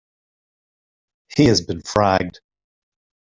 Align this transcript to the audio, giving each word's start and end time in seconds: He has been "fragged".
He 1.37 1.45
has 1.45 1.61
been 1.61 1.83
"fragged". 1.83 2.37